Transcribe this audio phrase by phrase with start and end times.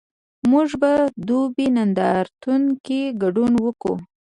[0.51, 0.91] موږ په
[1.27, 3.93] دوبۍ نندارتون کې ګډون کوو؟